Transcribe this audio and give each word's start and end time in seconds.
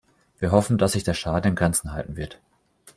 Wir 0.39 0.51
hoffen, 0.51 0.79
dass 0.79 0.93
sich 0.93 1.03
der 1.03 1.13
Schaden 1.13 1.49
in 1.49 1.55
Grenzen 1.55 1.91
halten 1.93 2.15
wird. 2.17 2.39